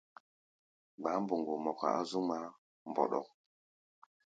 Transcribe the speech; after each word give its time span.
Gba̧á̧ 0.99 1.19
mboŋgo 1.23 1.53
mɔka 1.65 1.87
á 1.99 2.01
zú 2.09 2.19
ŋmaá 2.23 2.45
mbɔɗɔk. 2.89 3.27